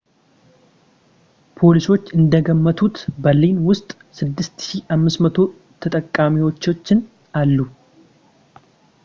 [1.57, 3.87] ፖሊሶች እንደገመቱት በርሊን ውስጥ
[4.23, 5.47] 6,500
[5.85, 7.01] ተቃዋሚዎችን
[7.43, 7.57] አሉ